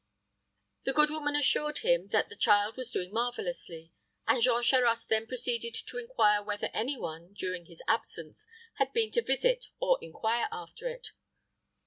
The 0.85 0.93
good 0.93 1.11
woman 1.11 1.35
assured 1.35 1.77
him 1.77 2.07
that 2.07 2.27
the 2.29 2.35
child 2.35 2.75
was 2.75 2.89
doing 2.89 3.13
marvelously, 3.13 3.93
and 4.27 4.41
Jean 4.41 4.63
Charost 4.63 5.09
then 5.09 5.27
proceeded 5.27 5.75
to 5.75 5.99
inquire 5.99 6.41
whether 6.41 6.71
any 6.73 6.97
one, 6.97 7.35
during 7.35 7.67
his 7.67 7.83
absence, 7.87 8.47
had 8.77 8.93
been 8.93 9.11
to 9.11 9.21
visit 9.21 9.67
or 9.79 9.99
inquire 10.03 10.47
after 10.51 10.87
it. 10.87 11.09